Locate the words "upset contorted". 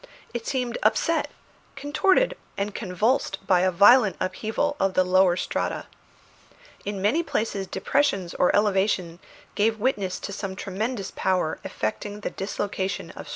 0.81-2.35